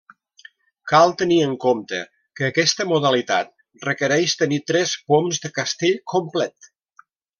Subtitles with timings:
[0.91, 1.99] Cal tenir en compte
[2.39, 3.53] que aquesta modalitat
[3.89, 6.73] requereix tenir tres poms de castell complet.